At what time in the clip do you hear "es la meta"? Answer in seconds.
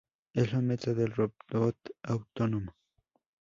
0.33-0.95